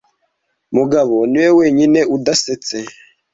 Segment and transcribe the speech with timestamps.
[0.75, 2.77] Mugabo niwe wenyine udasetse